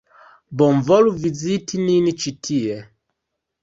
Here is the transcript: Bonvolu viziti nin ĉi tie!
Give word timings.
Bonvolu 0.61 1.13
viziti 1.27 1.85
nin 1.87 2.11
ĉi 2.19 2.37
tie! 2.47 2.85